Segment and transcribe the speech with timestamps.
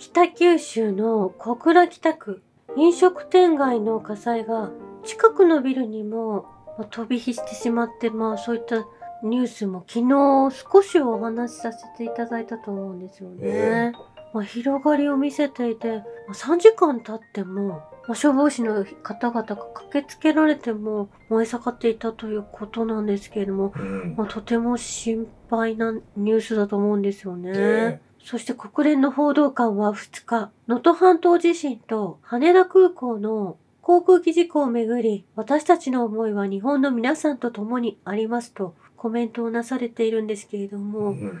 [0.00, 2.42] 北九州の小倉北区
[2.74, 4.70] 飲食店街の火災が
[5.04, 6.46] 近くのビルにも
[6.78, 8.86] まあ飛び火してしまって、まあそういった
[9.22, 13.40] ニュースも昨日少しお話しさせていただいたと思うんですよね。
[13.42, 13.92] え
[14.32, 27.50] まあ、広がりを見せていて、まあ、3時間経っても、まあ、消防士の方々が駆けつけられても燃え盛っていたということなんですけれども、うんまあ、とても心配なニュースだと思うんですよね。
[27.54, 41.40] えそして国連の報道官は2日、能登半島地震と羽田空港の航空機事故をめぐり、私たちの思いは日本の皆さんと共にありますとコメントをなされているんですけれどうも、ん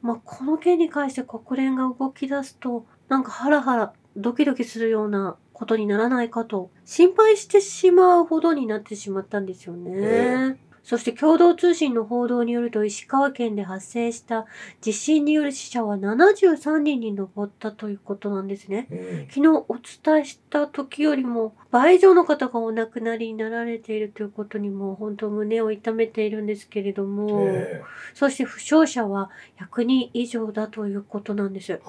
[0.00, 9.90] まあ、この件に関して国連が動き出すと、なんかハラハラドキドキするようなことにならないかと心配してしまうほどになってしまったんですよね。
[9.94, 14.46] えそして共同通信の報道によると石川県で発生した
[14.80, 18.86] 地震による死者は73人に上ったということなんですね。
[18.90, 27.82] うん昨日お伝えした時よりも倍以上の方がお亡くなりになられているということにも本当胸を痛めているんですけれども、え
[28.14, 31.72] そして負傷者は100人以上だということなんです。
[31.72, 31.80] はい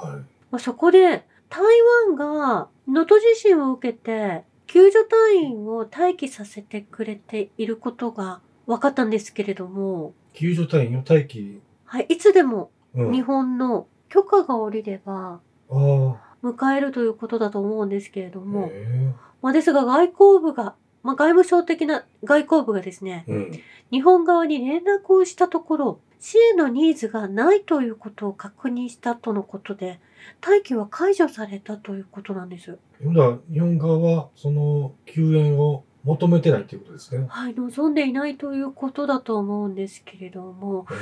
[0.51, 1.63] まあ、そこで台
[2.07, 8.41] 湾が能登地震を受けて救助隊員を待機させてくれていることが
[8.75, 19.13] 分かったんですけれども、救助隊員の待機、はい、いつでもうん、日本の許可が下りれば迎えるということだと思うんですけれども、え。
[19.41, 23.51] まあ、ですが外交部が、まあ、外務省的な外交部がですね、えうん。
[23.91, 29.99] 日本側に連絡をしたところ、支援のニーズがないということを確認したとのことで、
[30.45, 32.77] 待機は解除されたということなんです。
[32.99, 37.25] 日本側はその救援を求めてないっていうことですね。
[37.29, 40.95] はい、望んでいないということだと思うんですけれども、え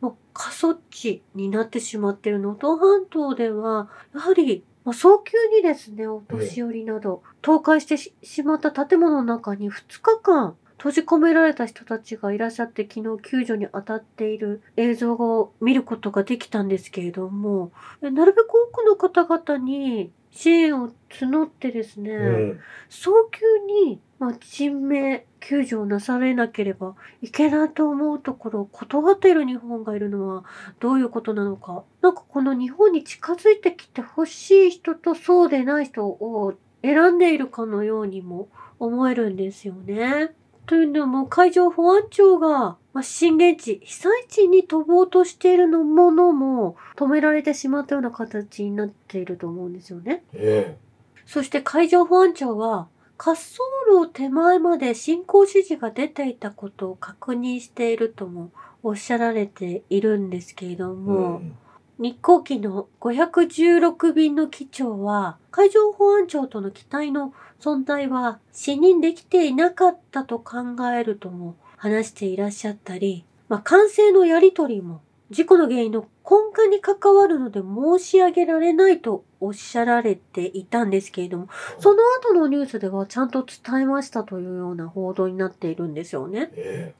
[0.00, 22.18] もう過疎地になってしまっている能登半島では、やはり、まあ、早急にですね、お年寄りなど、倒壊してししまった建物の中に2日間閉じ込められた人たちがいらっしゃって、昨日救助に当たっている映像を見ることができたんですけれども、えなるべく多くの方々に支援を募ってですね、えう
[22.54, 23.40] ん早急
[23.86, 30.44] に、まあ、人命救助をなされなければいけないと思うところを断っている日本がいるのは
[30.78, 31.84] どういうことなのか。
[32.02, 38.48] なんかこの日本に近づいてきてほしい人とそうでない人を選んでいるかのようにも
[38.78, 40.34] 思えるんですよね。
[40.66, 50.24] というのも海上保安庁が、まあ、震源地、被災地に飛ぼうとしているのものも止められてしまったような形になっていると思うんですよね。
[50.32, 50.76] え
[51.24, 52.88] そして海上保安庁は
[53.18, 53.58] 滑走
[53.90, 58.50] 路手前まで進行指示が出ていたことを確認しているとも
[58.82, 61.58] おっしゃられているんですけれどえも、ん
[61.98, 70.58] 日航機の516便の機長は海上保安庁との機体の存在は視認できていなかったと考
[70.92, 75.00] えるとも話していらっしゃったり、まあ、管制のやりとりも
[75.30, 86.50] 事故の原因の根幹に関わるので申し上げられないとおっしゃられていたんですけれども、その後のニュースではちゃんと伝えましたというような報道になっているんですよね。
[86.54, 86.94] え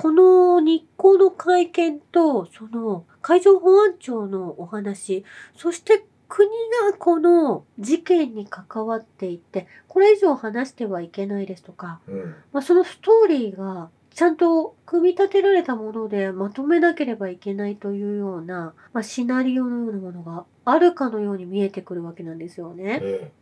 [0.00, 5.24] この日光の会見と、その海上保安庁のお話、
[5.56, 6.48] そして国
[6.90, 23.00] がこの事件に関わっていて、これ以上話してはいけないですとか、えうんまあ、そのストーリーがちゃんと組み立てられたものでまとめなければいけないというような、まあ、シナリオのようなものがあるかのように見えてくるわけなんですよね。
[23.02, 23.32] え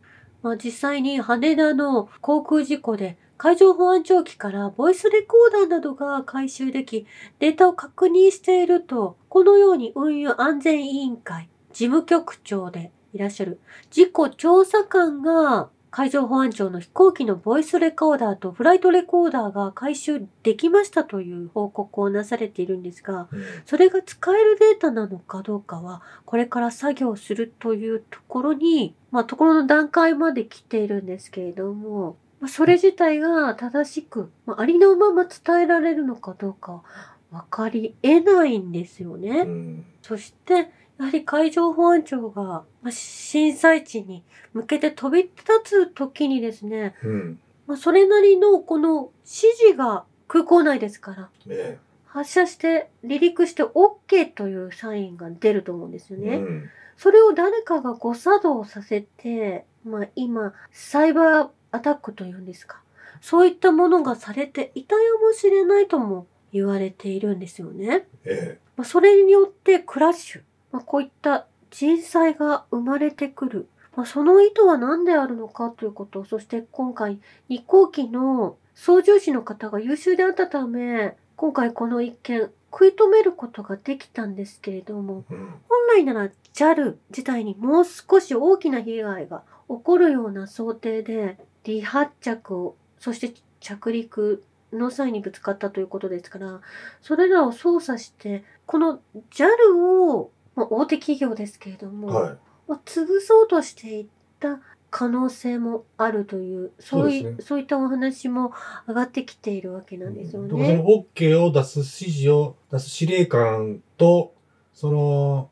[0.43, 7.05] まあ、実際に羽田の航空事故で海上保安庁機からボイスレコーダーなどが回収でき
[7.39, 13.59] データを確認しているとこのように運輸安全委員会事務局長でいらっしゃる。
[13.91, 23.43] 事故調査官が海上保安庁の飛行機のボイスレコーダーとフライトレコーダーが回収できましたという報告をなされているんですがうん。
[23.67, 36.83] それが使えるデータなのかどうかは、これから作業するというところに、まあ、ところの段階まで来ているんですけれども、まあ、それ自体が正しく、まあ、ありのまま伝えられるのかどうかは
[37.29, 39.41] 分かり得ないんですよね。
[39.41, 39.85] うん。
[40.01, 42.43] そして、やはり海上保安庁が、
[42.81, 44.23] まあ、震災地に
[44.53, 45.33] 向けて飛び立
[45.63, 56.33] つ時にですね、うんまあ、それなりのこの指示が空港内ですから、え発射して離陸して OK というサインが出ると思うんですよね。
[56.33, 62.81] えうんそれを誰かが誤作動させて、まあ今、サイバーアタックというんですか。
[63.21, 68.07] そういったものがされていたやもしれないとも言われているんですよね。
[68.25, 70.41] えまあ、それによってクラッシュ。
[70.71, 73.69] まあ、こういった人災が生まれてくる。
[73.95, 77.19] まあ、その意図は何であるのかということ、そして今回、
[77.49, 85.47] 日航機の操縦士の方が優秀であったため、今回この一件、食い止めることができたんですけれども、本
[85.95, 94.43] 来なら JAL 自体にもう少し大きな被害が起こるような想定で離発着をそして着陸
[94.73, 96.61] の際にぶつかったということですから
[97.01, 98.99] それらを操作してこの
[99.31, 99.47] JAL
[99.77, 102.37] を、まあ、大手企業ですけれども、はい。
[102.67, 104.05] まあ、潰そうとしていっ
[104.39, 104.59] た
[104.89, 108.51] 可能性もあるというそういそうねそういったお話も
[108.87, 111.05] 上がってきているわけなんですよだからそのね。
[111.15, 114.33] OK を出す指示を出す司令官と、
[114.73, 115.49] その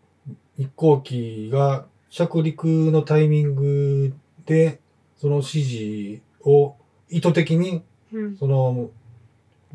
[0.57, 4.13] 日航機が着陸のタイミング
[4.45, 4.79] で、
[5.17, 6.75] その指示を
[7.09, 8.89] 意図的に、うんその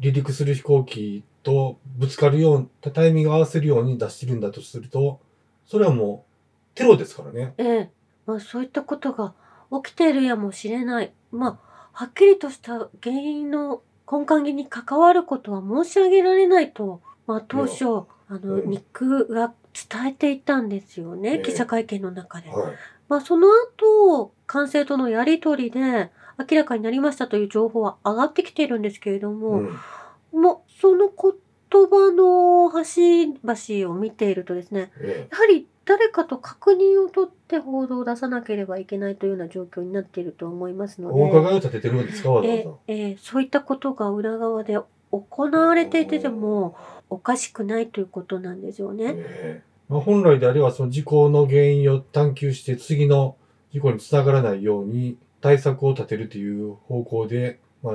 [0.00, 5.20] 離陸する飛行機とぶつかるようなタイミングを合わせるように出してるんだとすると、
[5.66, 7.54] それはもうテロですからね。
[7.58, 7.90] ええ、
[8.26, 9.34] まあそういったことが
[9.82, 11.12] 起きているやもしれない。
[11.31, 17.84] まあ、はっきりとした原因の根幹に関わることは申し上げられないと、まあ当初、
[18.28, 22.50] あの、うんニックが伝えていたんですよね、ええ記者会見の中で。
[22.50, 22.72] はい。
[23.08, 29.78] まあその後、管制とのやりとりで明らかになりましたという情報は上がってきているんですけれども、うん。
[30.32, 42.70] もうその言葉の端々を見ているとですね、えやはり誰かと確認を取って報道を出さなければいけないというような状況になっていると思いますえのお伺いで、を立ててるんですか、わざわえざ。
[42.86, 44.78] ええそういったことが裏側で
[45.10, 46.76] 行われていてでも
[47.08, 49.14] おかしくないということなんですよね。
[49.16, 53.36] ええまあ、本来であればその事故の原因を探求して次の
[53.72, 57.94] 事故につながらないように対策を立てるという方向で、ま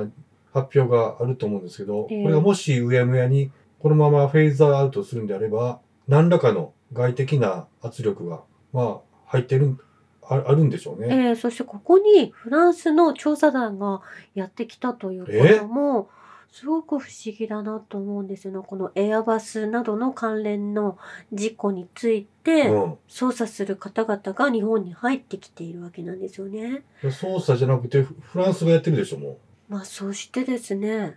[0.56, 8.40] 発表があると思うんですけど、ええこれがもしうやむやにこのままフェーズアウトするんであれば何らかの外的な圧力が、
[8.72, 9.76] まあ、入ってる
[10.22, 11.08] ああるんでしょうね。
[11.10, 14.00] ええそしてここにフランスの調査団が
[14.34, 16.08] やってきたということも
[16.50, 18.64] すごく不思議だなと思うんですよね。
[18.66, 20.96] このエアバスなどの関連の
[21.32, 26.82] 事故についてうん捜査する方々が日本に入ってきているわけなんですよね。
[27.10, 31.16] 操作じゃなくてフフランスがやってるでしょもまあそしてですね、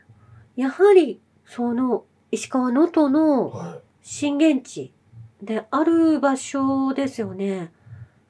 [0.56, 3.10] やはりその石川能登う。
[3.10, 4.94] のは震源地
[5.42, 7.72] である場所ですよね。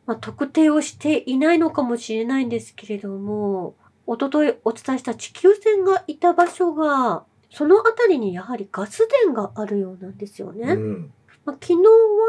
[0.06, 3.76] まあ、特定をしていないのかもしれないんですけれども、
[4.08, 10.58] おとといお伝えした地球船がいた場所が、その辺りにやはりガス田があるようなんですよい。
[10.58, 10.74] ね。
[10.74, 11.14] うん。
[11.46, 11.76] まあ、昨日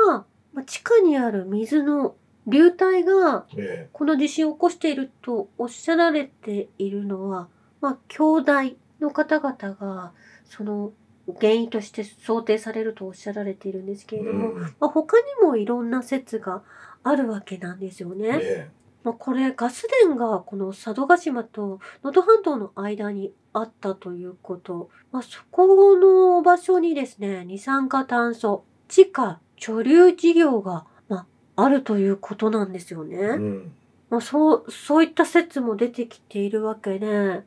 [0.08, 2.16] は、まあ、地下にある水の
[2.46, 7.48] 流体がえこの地震を起こしているとおっしゃられているのは、
[7.81, 8.53] まあ、兄弟
[9.00, 10.12] の方々が、
[10.44, 10.93] その
[11.38, 16.62] 原因として想定されるとおっしゃられているんですけえれども、うんまあ、他にもいろんな説が
[17.03, 18.38] あるわけなんですよね。
[18.43, 18.71] え
[19.03, 33.17] まあ、これ、ガス田がこの佐渡島と能登半島の間にあったということ、まあ、そこの場所にですね、二酸化炭素、地下貯留事業が、まあ、あるということなんですよね。
[33.17, 33.73] えうん。
[34.11, 37.43] まあ、そう、そういった説も出てきているわけで、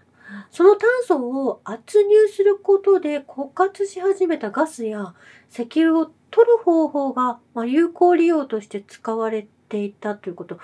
[0.51, 5.13] その炭素を圧入することで枯渇し始めたガスや
[5.51, 10.59] 石油を取る方法が、まあ、有効利用として使われていたということ。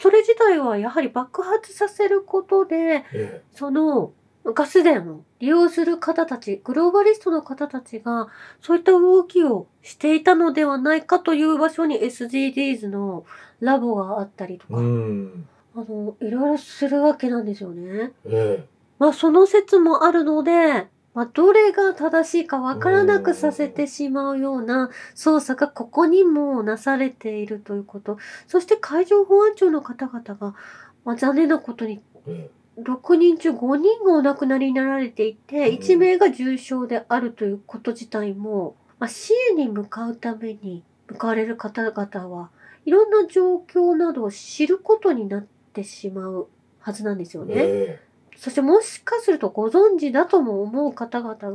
[0.00, 4.12] それ自体はやはり爆発させることで、えその
[4.52, 8.28] ガス田を利用する方たち、グローバリストの方たちが、
[8.60, 13.24] そういった動きをしていたのではないかという場所に SDGs の
[13.60, 15.48] ラボがあったりとえか、うん。
[15.74, 18.12] あの、いろいろするわけなんですよね。
[18.26, 18.66] え
[18.98, 28.18] まあ、その説もあるので、まあ、どれが正しいかわからなくさせてしまうような捜査がここにもなされているということ。
[28.48, 30.54] そして海上保安庁の方々が、
[31.04, 42.50] まあ、残念なことにええ6人中5人がお亡くなりになられていて、うん1名が重傷であるということ自体も、まあ、支援に向かうために向かわれる方々は
[42.84, 46.48] いろんな状況などを知ることになってしまう
[46.80, 48.00] はずなんですよね。
[48.44, 51.52] えそしてもしかするとご存知だとも思う方々が、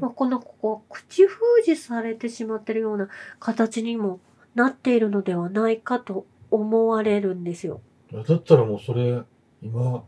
[0.00, 4.20] まあ、このここ口封じされてしまっているような形にも
[4.54, 7.80] なっているのではないかと思われるんですよ。
[8.12, 9.22] だったらもうそれ、
[9.62, 10.04] 今、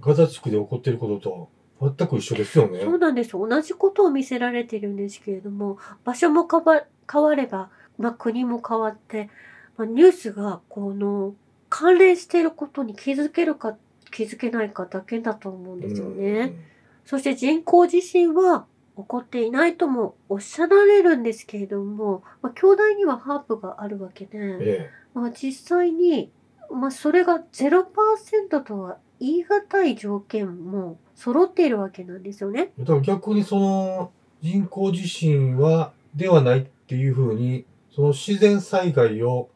[0.00, 2.80] ガザ地区で起こっていることと全く一緒ですよね。
[2.80, 3.46] そうなんですよ。
[3.46, 9.28] 同じことを見せられているんですけれども、場所も変わ変われば、まあ、国も変わって、
[9.76, 11.34] まあ、ニュースがこの
[11.68, 13.76] 関連していることに気づけるか
[14.12, 16.54] 気づけないかだけだと思うんですよね。
[17.04, 18.66] そして人口地震は
[18.96, 24.62] 起こっていないともおっしゃられるんですけれども、まあ、兄弟にはハープがあるわけで、うん。
[24.62, 26.30] えまあ、実際に、
[26.70, 32.72] まあ、それが0%とは言い難い条件も揃っているわけなんですよね。
[32.78, 34.10] だから逆にその
[34.42, 37.64] 人工地震は、ではないっていうふうに、
[37.94, 39.48] その自然災害を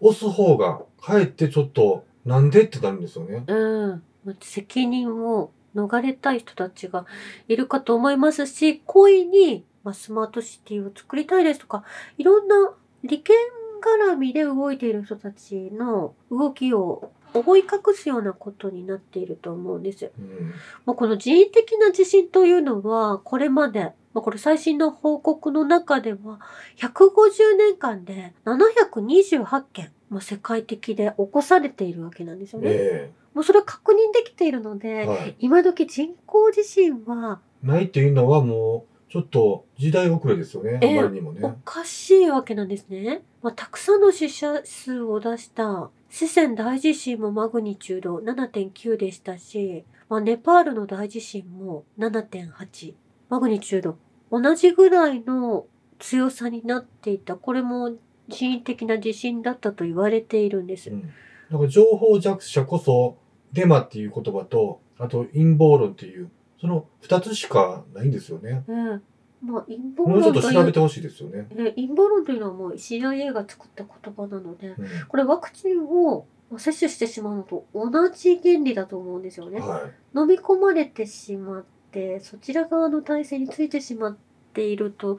[0.00, 3.44] 押す方が、かえってちょっと、なんでってなるんですよね。
[3.46, 4.02] うん。
[4.24, 7.04] まあ責任を逃れたい人たちが
[7.48, 11.84] いるかと思いますし、故意に、まあ、スマートシティを作りたいですとか、
[12.16, 13.36] いろんな利権
[13.82, 20.10] 絡みで動いている人たちの動きを覆い隠すようなことになっていると思うんですよ。
[20.18, 20.54] うん。
[20.86, 26.40] まあ、この人為的な地震というのは、これまで、まあ、これ最新の報告の中では、
[26.78, 32.70] 150年間で728件、まあ、世界的で起こされているわけなんですよね。
[32.70, 35.36] えもうそれは確認できているのえで、はい。
[35.40, 40.78] 今時人工地震はないっていうのはもう、ちょっと時代遅れですよね。
[40.80, 41.56] ええあまりにもおね。
[41.64, 43.22] かしいわけなんですね。
[43.42, 52.94] まあ、たくさんの死者数を出した四川大地震もマグニチュード7.9でしたし、まあ、ネパールの大地震も7.8。
[53.28, 53.98] マグニチュード
[54.30, 55.66] 同じぐらいの
[55.98, 57.36] 強さになっていた。
[57.36, 57.96] これも
[58.28, 60.94] 人為的な地震だったと言われているんですう。
[60.94, 61.12] ん。
[61.50, 63.16] なんか情報弱者こそ、
[63.52, 68.64] デマっていう言葉と、あと陰謀論っていう、その二つしかないんですよね。
[68.66, 69.02] うん。
[69.42, 71.46] まあ、陰謀もうちょっと調べてほしいですよね。
[71.54, 74.76] ね陰謀論というのはもう CIA が作った言葉なので、う
[75.08, 76.26] これワクチンを
[76.56, 79.60] 接種してしまうのと同じ原理だと思うんですよね。
[79.60, 79.62] ん。
[79.62, 79.82] はい。
[80.18, 81.64] 飲み込まれてしまっ
[81.94, 84.16] て、そちら側の体制についてしまっ
[84.52, 85.18] ていると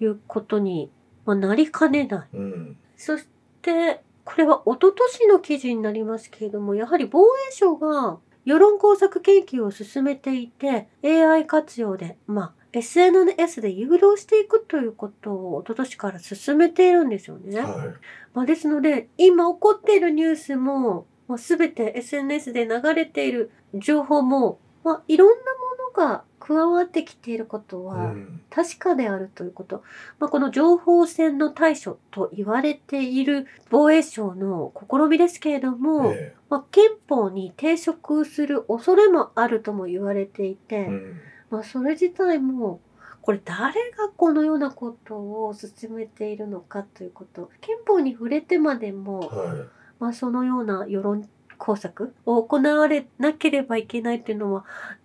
[0.00, 0.90] いうことに、
[1.26, 2.36] まあ、なりかねない。
[2.36, 2.76] うん。
[2.96, 3.26] そし
[3.60, 17.60] て、これは一昨年の記事になりますけれども、やはり防衛省が世論工作研究を進めていて、AI 活用で、まあ、SNS で誘導していくということを一昨年から進めているんですよね。
[17.60, 17.94] は
[18.32, 25.44] まあ、ですので、今起こっているニュースも、まあ、全て SNS で流れている情報も、まあ、いろんな
[25.94, 27.80] が加わってきていることい。
[27.80, 28.40] うはん。
[28.50, 29.82] 確かであるということ。
[30.18, 41.20] まあ、この情報戦の対処と言われている防衛省の試みですけれども、えまあ、憲法に抵触する恐れもあるとも言われていて、えうん。
[41.48, 42.80] まあ、それ自体も、
[43.22, 47.50] これ誰がこのようなことを進めているのかということ。
[47.62, 49.66] 憲法に触れてまでも、は
[49.98, 54.66] まあ、そのような世論工作を行われなければいけないというのは、
[54.98, 55.03] うん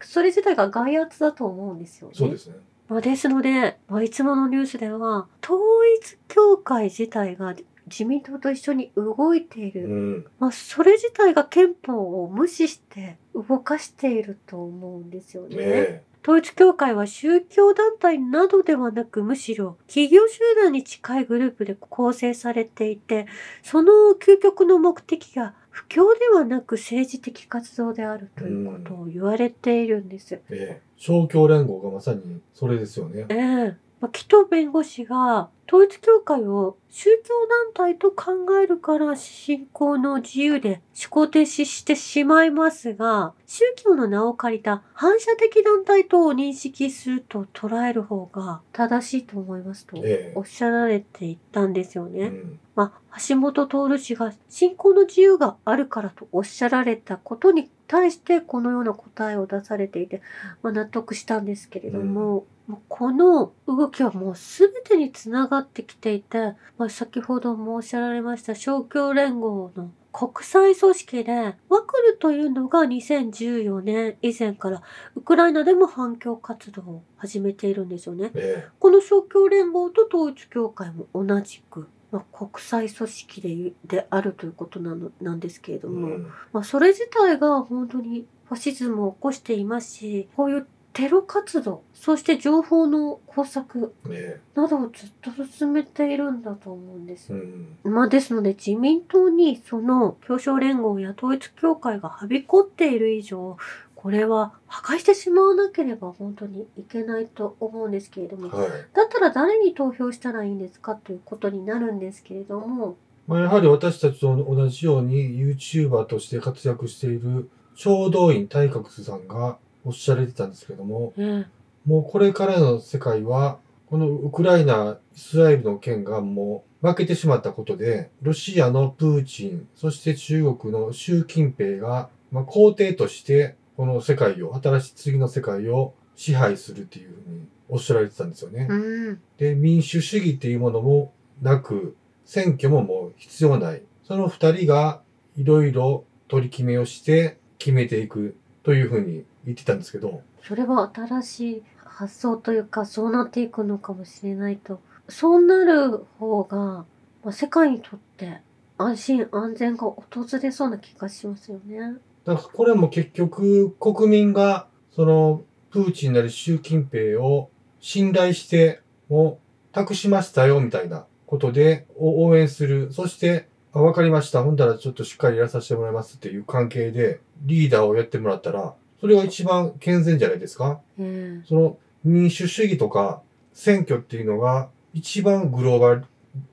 [0.00, 2.12] それ自体が外圧だと思うんですよね。
[2.14, 2.16] い。
[2.16, 2.56] そうですね。
[2.88, 5.60] まあ、ですので、まあ、いつものニュースでは、統
[6.00, 7.54] 一教会自体が
[7.86, 9.88] 自民党と一緒に動いていうる。
[9.88, 10.26] ん。
[10.38, 15.56] まあ、それ自体が憲法を無視して動かしていると思うんですよね。
[15.58, 23.26] え統一教会は宗教団体などではなくむしろ企業集団に近いグループで構成されていて
[23.62, 30.34] その究極の目的が布教ではなく政治的活動であるということを言われているんです。
[30.34, 33.24] えええ勝共連合がまさにそれですよね。
[33.30, 37.34] ええまあ、紀藤弁護士が統一教会を宗教
[37.76, 52.22] 団体と考えるから信仰の自由で思考停止してしまいますが、宗教の名を借りた反射的団体と認識すると捉える方が正しいと思いますとええおっしゃられていたんですよね。
[52.22, 52.58] うん。
[52.74, 60.22] まあ、橋本徹氏が信仰の自由があるからとおっしゃられたことに対してこのような答えを出されていて、
[60.62, 71.32] まあ、納得したんですけれども、もうこの動きはもう全てにつながってきていて、まあ、先ほどもおっしゃられました勝共連合の国際組織で、
[71.68, 74.82] ワクルというのが2014年以前から
[75.16, 78.30] ウクライナでも反共活動を始めているんですよね。
[78.36, 83.40] えこの勝共連合と統一教会も同じく、まあ、国際組織
[83.86, 86.32] でであるということなのなんですけれえども、うん。
[86.52, 97.36] まあ、それ自体が本当にファシズムを起こしていますしこういうテロ活動そして情報の工作えなどをずっと進めているんだと思うんですえ
[97.84, 97.94] うん。
[97.94, 103.56] まあですので自民党にその協商連合や統一教会がはびこっている以上
[104.02, 108.68] これは破壊してしまわなければ本当にいけないと思うんですけれども、はい。
[108.94, 121.44] だったら誰に投票したらいいんですかということになるんですけれども、まあ、やはり私たちと同じように YouTuber として活躍している超動員大覚さんがおっしゃられてたんですけども、え
[121.84, 138.66] もうこれからの世界は、このウクライナ、イスラエルの件がもう負けてしまったことで、ロシアのプーチン、そして中国の習近平が、まあ、皇帝として、この世界を、新しい次の世界を支配するっていうふうにおっしゃられてたんですよね。
[138.68, 141.96] うん、で、民主主義っていうものもなく、
[142.26, 143.80] 選挙ももう必要ない。
[144.04, 145.00] その二人が
[145.34, 154.78] いろいろ取り決めをして決めていくというふうに言ってたんですけど、それは新しい発想というか、そうなっていくのかもしれないと。
[155.08, 156.84] そうなる方が、ま
[157.24, 158.42] あ、世界にとって
[158.76, 160.04] 安心安全が訪
[160.42, 161.94] れそうな気がしますよね。
[162.24, 167.50] だからこれも結局国民がそのプーチンなり習近平を
[167.80, 172.92] 信頼してもう託しましたよみたいなことでお応援する。
[172.92, 174.42] そして、あわかりました。
[174.42, 183.22] ほんだらちょっとしっかりやらさせてもらいますっていう関係でリーダーをやってもらったら、それが一番健全じゃないですかええその民主主義とか
[183.52, 186.04] 選挙っていうのが一番グローバル、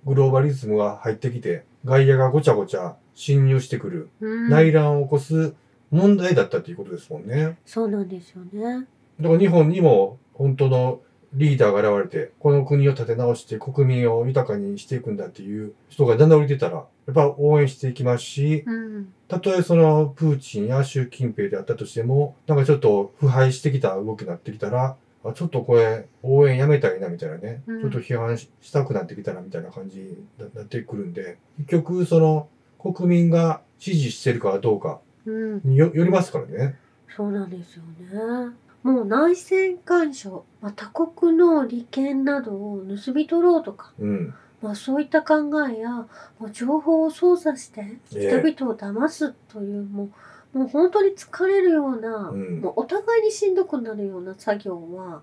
[0.05, 5.55] グローバリズムが入ってきて、外野がごちゃごちゃ侵入してくる、うん内乱を起こす
[5.89, 7.57] 問題だったっていうことですもんね。
[7.65, 8.85] そうなんですよね。
[9.19, 11.01] だから日本にも本当の
[11.33, 19.13] リーダーが現れて、この国を立て直して国民を豊かにしていくんだっていう人が名乗り出たら、やっぱ応援していきますし、うん。
[19.27, 30.15] たとえそのプーチンや習近平であったとしても、なんかちょっと腐敗してきた動きになってきたら、あちょっとこれ応援やめたいなみたいなね、うんちょっと批判ししたくなってきたなみたいな感じに
[30.53, 32.47] なってくるんで、結局その
[32.79, 35.61] 国民が支持してるかどうかうん。
[35.63, 36.77] によよりますからね。
[37.15, 38.53] そうなんですよね。
[38.83, 44.33] もう内戦干渉、まあ、他国の利権などを盗み取ろうとか、うん。
[44.61, 45.35] まあ、そういった考
[45.69, 46.07] えや、ま
[46.47, 50.09] あ、情報を操作して人ええ々を騙すという、もう
[50.57, 55.21] もう本当に疲れるような、うんもうお互いにしんどくなるような作業は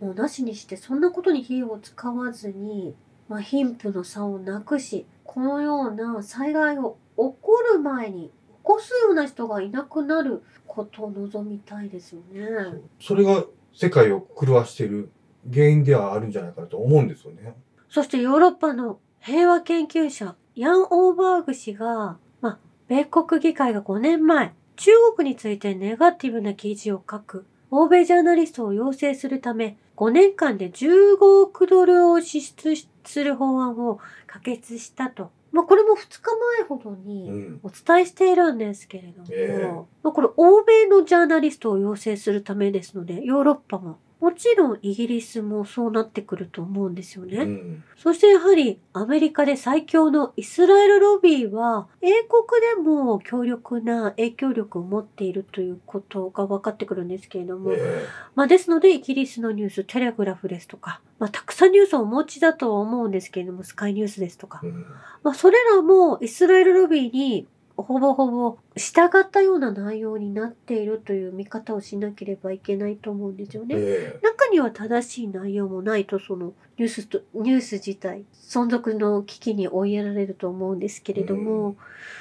[0.00, 2.94] もうなしにしてそんなことに費用を使わずに、
[3.28, 7.38] まあ、貧富の差をなくしこのような災害を起こ
[7.72, 8.30] る前に起
[8.62, 12.80] こすような人がいなくなることを望みたいですよね。
[13.00, 15.10] それが世界を狂わしている
[15.52, 17.54] 原因ではあるんじゃないかなと思うんですよね。
[17.88, 35.30] そしてヨーロッパの平和研究者ヤン・オーバーグ氏が、まあ、米国議会が5年前中国についてネガティブな記事を書く欧米ジャーナリストを養成するため5年間で15億ドルを支出する法案を可決したと。
[35.52, 36.20] まあ、これも2日
[36.58, 37.60] 前ほどうにん。
[37.62, 47.38] お伝えしているんですけれども、ええまあ、これ欧米のジャーナリストを養成するためですのでヨーロッパももちろんイギリスもそうなってくると思うんですよね。
[47.38, 47.84] うん。
[47.98, 52.44] そしてやはりアメリカで最強のイスラエルロビーは英国
[52.76, 64.86] でも強力な影響力を持っているということが分かってくるんですけれども、えまあですのでイギリスのニュース、テレグラフですとか、まあたくさんニュースをお持ちだとは思うんですけれども、スカイニュースですとかえ、うん。
[65.22, 73.74] まあそれらもイスラエルロビーにほぼほぼ従ったような内容になっているという見方をしなければいけないと思うんですよね。
[73.78, 81.76] え中には正しい内容もないとそのニュースとニュース自体存続の危機に追いやられると思うんですけれども、う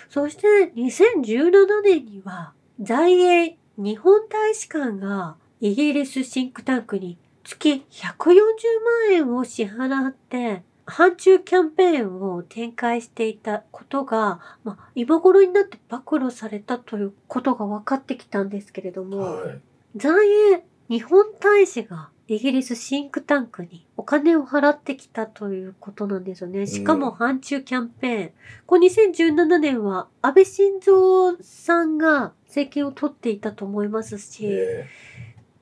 [0.10, 19.60] そして2017年には在英日本大使館がイギリスシンクタンクに月140万円を支払って反中キャンペーンを展開していたことが、まあ、今頃になって暴露されたということが分かってきたんですけれどえも、はい。
[19.96, 26.66] 在英日本大使がイギリスシンクタンクにお金を払ってきたということなんですよね。
[26.68, 28.32] しかも反中キャンペーン。
[28.66, 34.88] これ2017年は安倍晋三さんが政権を取っていたと思いますし、え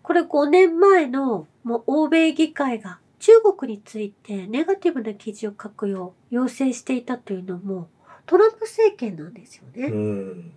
[0.01, 7.87] これ5年前のもう欧米議会が中国についてネガティブな記事を書くよう要請していたというのも
[8.25, 9.87] トランプ政権なんですよね。
[9.87, 10.53] えうん。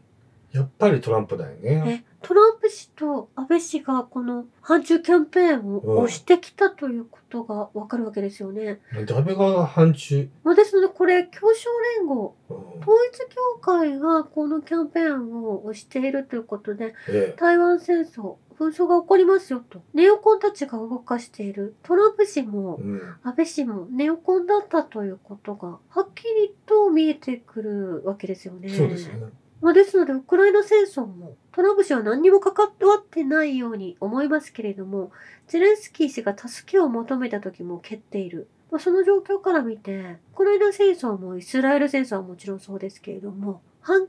[0.50, 2.02] やっぱりトランプだよね。
[2.04, 8.80] えトランプ氏と安倍氏がこの反中キャンペーンを押してきたということがわかるわけですよね。
[8.92, 10.28] なんで安倍が反中？
[10.42, 23.00] まあ、ですのでこれ共商連合うん統一教会がこのキャンペーンを押しているということでええ台湾戦争紛争が起こりますよとネオコンたちが動かしているトランプ氏もうん。
[23.22, 28.68] 安倍氏もネオコンだったということがはっきりと見えてくるわけですよね。
[28.68, 29.26] そうですよね。
[29.60, 35.10] まあ、ですので、ウクライナ戦争もトランプ氏は何にも関わってないように思いますけれども、
[35.48, 38.48] ゼレンスキー氏が助けを求めた時も蹴っている。
[38.70, 44.08] まあ、その状況から見て、ウクライナ戦争もイスラエル戦争はもちろんそうですけれども、反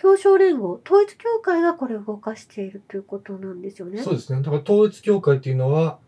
[0.00, 4.02] 共、協商連合、統一教会がこれを動かしているということなんですよね。
[4.02, 4.42] そうですね。
[4.42, 5.98] だから統一教会っていうのは、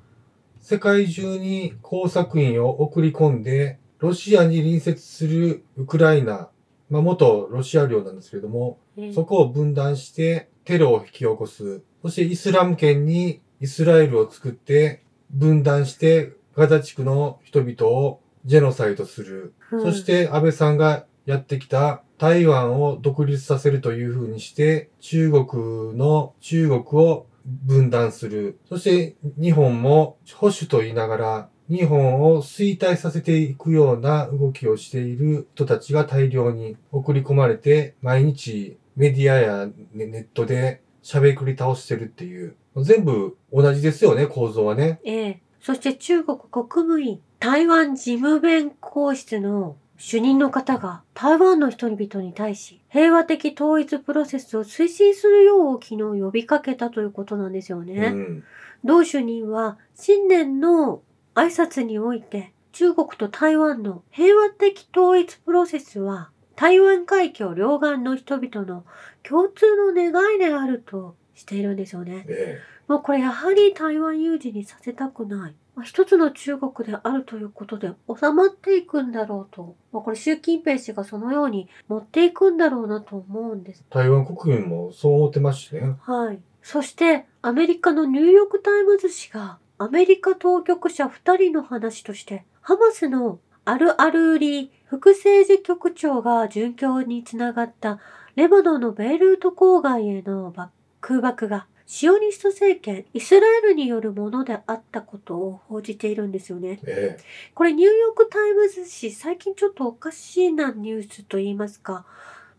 [0.61, 6.51] 世界中に工作員を送り込んで、ロシアに隣接するウクライナ、
[6.91, 11.83] まあ元ロシア領なんですけれども、ええそこを分断してテロを引き起こす。
[12.03, 19.55] そしてイスラム圏にイスラエルを作って分断してガザ地区の人々をジェノサイドする。
[19.73, 28.59] うんそして安倍さんがやってきた台湾を独立させるという風にして、中国の、中国を分断する。
[28.69, 42.57] そして日本も保守と言いながら、日本を衰退させていくような動きをしている人たちが大量に送り込まれて、毎日メディアやネットで喋り倒してるっていう。
[42.77, 45.01] 全部同じですよね、構造はね。
[45.05, 45.43] ええ。
[45.61, 58.13] そして中国国務院台湾事務弁公室の主任の方が台湾の人々に対し平和的統一プロセスを推進するよう昨日呼びかけたということなんですよね。
[58.15, 58.45] うん。
[58.85, 61.03] 同主任は新年の
[61.35, 68.85] 挨拶において中国と台湾の平和的統一プロセスは台湾海峡両岸の人々の
[69.25, 72.25] 共通の願いであるとしているんですよね。
[72.29, 75.55] えまあこれやはり台湾有事にさせたくない。
[75.79, 79.77] まあ、一つの中国であるということで収まっていくんだろうと。
[79.93, 83.85] まあ、これ習近平氏がそのように持っていくんだろうなと思うんです。
[83.89, 85.95] え台湾国民もそう思ってますしね。
[86.01, 86.41] はい。
[86.63, 98.01] そしてアメリカのニューヨークタイムズ紙がアメリカ当局者2人の話としてハマスのアル・アルーリ副政治局長が殉教につながった
[98.35, 106.81] レバノンのベイルート郊外へのば空爆がシオニスト政権イスラエルによるものであったことを報じているんですよね。
[106.87, 107.25] ええ
[107.55, 112.05] これニューヨークタイムズ紙最近ちょっとおかしいなニュースと言いますか、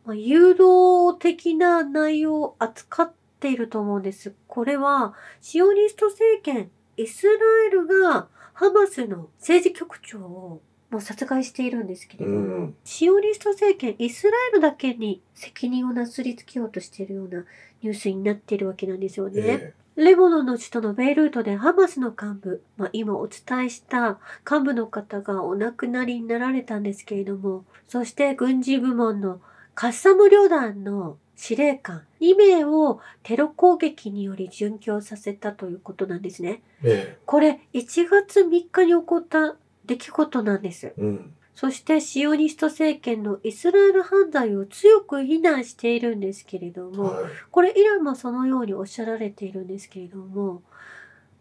[0.04, 4.34] まあ、誘導的な内容を扱っていると思うんです。
[4.48, 7.34] これはシオニスト政権イスラ
[7.68, 17.46] エルがハマスの政治局長をもう殺害しているんですけれども、うんシオニスト政権イスラエルだけに責任をなすりつけようとしているような
[17.82, 19.42] ニュースになっているわけなんですよね。
[19.42, 24.18] えレバノンの首都のベイルートでハマスの幹部、まあ、今お伝えした
[24.50, 29.42] 幹部の方がお亡くなりになられたんですけれども、そして軍事部門の
[29.76, 36.62] カッサム旅団の司令官2名をテロ攻撃により殉教させたということなんですね。
[36.84, 39.58] ええこれ1月3日に起こった
[39.90, 40.88] 出来事なんです。
[40.88, 41.34] えうん。
[41.56, 47.24] そしてシオニスト政権のイスラエル犯罪を強く非難しているんですけれども、はい。
[47.50, 50.62] これイランもそのようにおっしゃられているんですけれども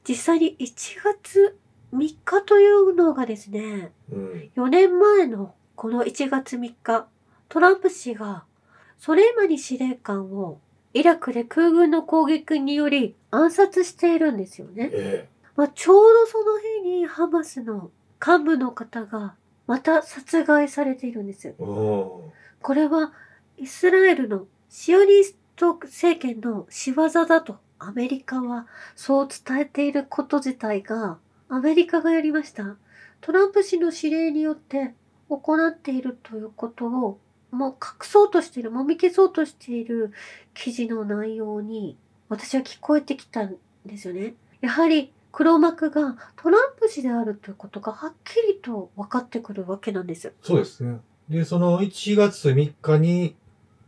[0.08, 0.64] 実際に1
[1.04, 1.58] 月
[1.94, 4.50] 3日というのがですねうん。
[4.56, 7.06] 4年前のこの1月3日
[7.50, 8.44] トランプ氏が
[8.98, 10.58] ソレイマニ司令官を
[10.94, 14.90] イラクで空軍の攻撃により暗殺しているんですよね。
[14.92, 17.90] えまあ、ちょうどその日にハマスの
[18.24, 19.34] 幹部の方が
[19.66, 21.54] また殺害されているんです。
[21.58, 22.32] こ
[22.74, 23.12] れは
[23.56, 32.76] イスラエルのシオニスト政権の仕業だとアメリカはそう伝えていること自体がアメリカがやりました。
[33.20, 34.94] トランプ氏の指令によって
[35.28, 37.18] 行っているということを
[37.50, 40.12] もう隠そうとしている、もみ消そうとしている
[40.54, 41.96] 記事の内容に
[42.28, 44.34] 私は聞こえてきたんですよね。
[44.60, 50.32] やはり黒幕がトランプ氏であるということがはっきりと分かってくるわけなんです。
[50.42, 51.00] そうですね。
[51.28, 53.36] で、その1月3日に、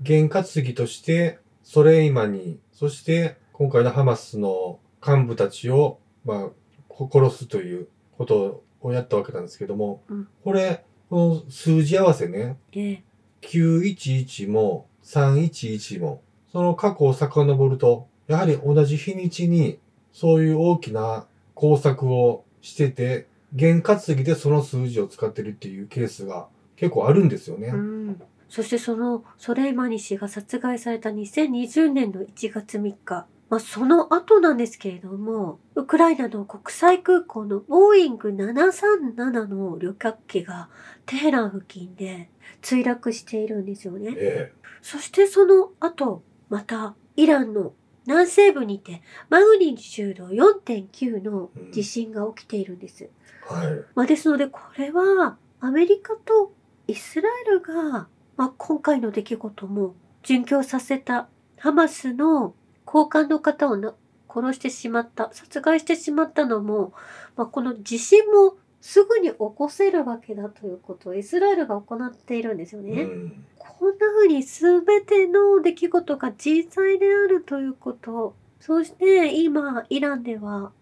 [0.05, 6.48] 原担ぎとして、ソレイマニ、そして今回のハマスの幹部たちを、まあ、
[6.88, 13.05] こ殺すということをやったわけなんですけども、うんこれ、この数字合わせね、ええ
[13.42, 16.22] 911も311も、
[16.53, 19.79] その過去を遡ると、やはり同じ日にちに、
[20.12, 21.26] そういう大きな
[21.60, 27.68] 工作をしてて、原担ぎでその数字を使ってるっていうケースが結構あるんですよね。
[27.68, 40.70] うん、そしてそのソレイマニ氏が殺害された2020年の1月3日、まあ、その後なんですけれどもウクライナの国際空港のボーイング737の旅客機が
[41.04, 42.30] テヘラン付近で
[42.62, 44.14] 墜落しているんですよね。
[44.16, 47.74] えそしてその後またイランの
[48.10, 53.04] 南西部にてマグニチュード4.9の地震が起きているんです。
[53.04, 53.10] え
[53.46, 53.84] はい。
[53.94, 56.52] まあ、ですのでこれはアメリカと
[56.88, 59.94] イスラエルが、まあ、今回の出来事も
[60.24, 63.94] 殉教させたハマスの高官の方をな
[64.28, 66.92] 殺してしまった殺害してしまったのも、
[67.36, 73.02] まあ、この地震もすぐに起こせるわけだということをイスラエルが行っているんですよね。
[73.02, 73.44] うん。
[73.58, 78.34] こんな風に全ての出来事が実際であるということ。
[78.58, 80.72] そして今、イランでは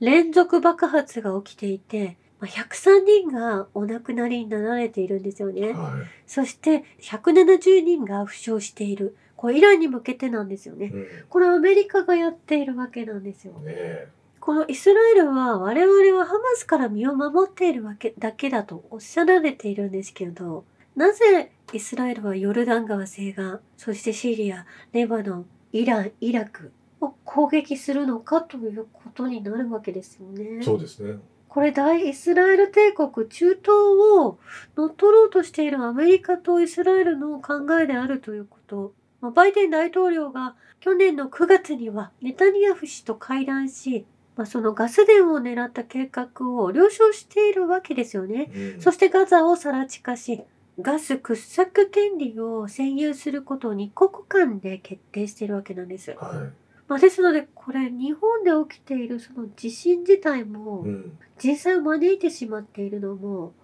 [0.00, 5.72] 連続爆発が起きていて、まあ103人がお亡くなりになられているんですよね。
[5.72, 9.16] はそして170人が負傷している。
[9.36, 10.78] これイランに向けてなんですよい。
[10.78, 10.90] ね。
[10.94, 11.06] うん。
[11.28, 13.54] これアメリカがやっているわけなんですよ。
[13.66, 14.08] え
[14.44, 23.40] このイスラエルは我々はハマスから身を守っているわけだけだとおっしゃられているんですけれど、なぜイスラエルはヨルダン川西岸、
[23.78, 30.62] そしてシリア、レバノン、イラン、イラクを攻撃するのかということになるわけですよね。
[30.62, 31.20] そうですね。
[31.48, 34.38] これ大イスラエル帝国中東を
[34.76, 38.92] 乗っ取ろうとしているアメリカとイスラエルの考えであるということ。
[39.22, 44.04] まあバイデン大統領が去年の9月にはネタニヤフ氏と会談し、
[44.36, 48.50] まあ、そのガス田を狙った計画を了承しているわけですよね。
[48.54, 50.42] うんそしてガザを更地化し、
[50.80, 56.16] ガス掘削権利を占有することを二国間で決定しているわけなんです。
[56.18, 56.50] は
[56.88, 60.88] まあ、ですので、これ日本で起きているその地震自体も、い。
[60.88, 61.18] うん。
[61.42, 63.63] 実際を招いてしまっているのも、まあ、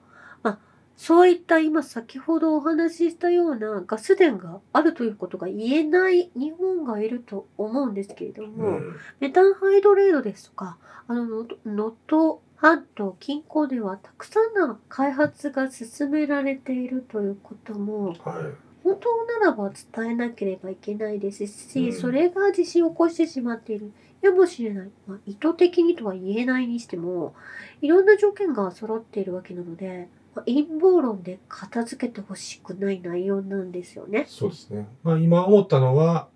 [1.00, 8.96] そういった今先ほどお話ししたようなガス田があるということが言えない日本がいると思うんですけれどうも、ん。
[9.18, 10.76] メタンハイドレードですとか、
[11.08, 18.52] あの、能登半島近郊ではたくさんの開発が進められているということも、は
[18.84, 24.90] 本当ならば伝えなければいけないですし、うんそれが地震を起こしてしまっているやもしれない。
[25.06, 27.34] まあ、意図的にとは言えないにしても、
[27.80, 30.10] いろんな条件が揃っているわけなので、
[30.46, 34.06] 陰謀論で片付けてほしくない内容なんですよ。
[34.06, 34.26] ね。
[34.28, 34.88] そうですね。
[35.02, 36.28] まあ今思ったのは、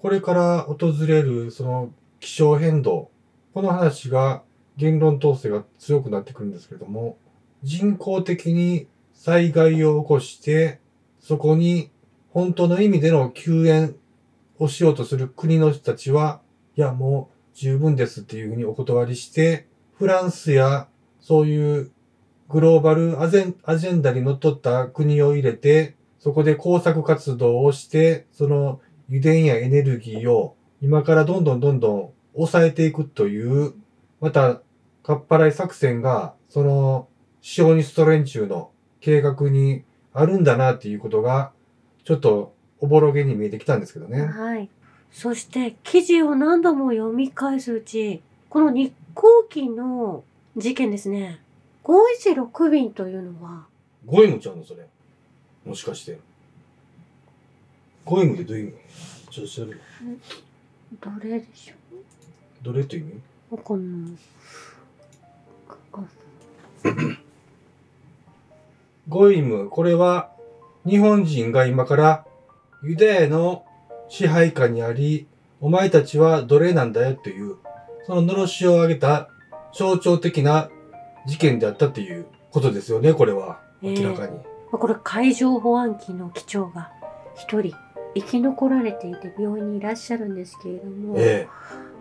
[0.00, 3.10] これから訪れるその気象変動、
[3.52, 4.42] この話が
[4.76, 7.18] 言論統制が強くなってくるんですけれども、
[7.62, 10.80] 人工的に災害を起こして、
[11.18, 11.90] そこに
[12.30, 13.94] 本当の意味での救援
[14.58, 16.40] をしようとする国の人たちは、
[16.76, 19.66] いやもう十分ですっていうふうにお断りして、
[19.98, 20.88] フランスや
[21.20, 21.90] そういう
[22.50, 33.74] グローバルアジェンダにのっとった国を入れて、そこで工作活動をして、その油田やエネルギーを今からどんどんどんどん抑えていくという、
[34.20, 34.60] また、
[35.02, 37.08] かっぱらい作戦が、その、
[37.40, 41.52] シオニスト連中の計画にあるんだなっていうことが、
[42.04, 44.26] ちょっとおぼろげに見えてきたんですけどね。
[44.26, 44.68] はい。
[45.12, 50.24] そして、記事を何度も読み返すうち、この日航機の
[50.56, 51.40] 事件ですね。
[51.90, 53.66] 516便というのは、
[54.06, 54.86] ゴイムちゃうのそれ。
[55.66, 56.20] もしかして。
[58.04, 58.76] ゴイムってどういう意味？
[59.30, 59.80] ちょっと調べる。
[61.00, 61.74] どれでしょ
[62.62, 63.14] どれという意味？
[63.50, 64.16] うわかんない。
[65.92, 65.98] あ
[69.08, 70.30] ゴイム、これは
[70.86, 72.24] 日本人が今から
[72.84, 73.64] ユダヤの
[74.08, 75.26] 支配下にあり、
[75.60, 77.56] お前たちは奴隷なんだよっていう、
[78.06, 79.28] その罵しを上げた
[79.74, 80.70] 象徴的な
[81.26, 83.60] 事件であったっていうことですよね、これは。
[83.82, 84.36] ええ明らかに。
[84.36, 84.42] ま
[84.74, 86.90] あこれ海上保安機の機長が
[87.34, 87.74] 一人
[88.14, 91.48] 生き残られていて病院にいらっしゃるんですけれども、え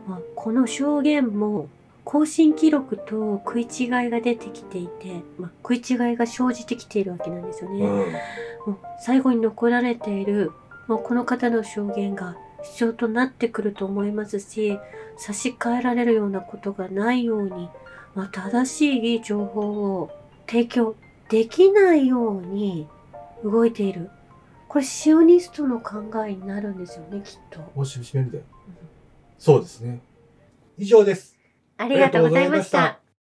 [0.08, 1.68] まあ、この証言も
[2.04, 7.84] 更新記録と食い違いが出てきていて、まあ、食い違いが生じてきているわけなんですよね。
[7.84, 8.74] えうん。
[8.74, 10.52] もう最後に残られている
[10.88, 14.80] もうこの方の証言が必要となってくると思いますし
[15.18, 17.70] 差し替えられるようなことがないように、
[18.20, 19.62] まあ、正しい情報
[19.96, 20.12] を
[20.46, 20.94] 提供
[21.30, 22.86] できないように
[23.46, 24.10] 動いている
[24.68, 28.44] これシオニストの考えになるんですよねきっともうし閉めるで。
[29.38, 30.02] そうですね。
[30.78, 31.38] 以上です。
[31.78, 33.00] ありがとうございました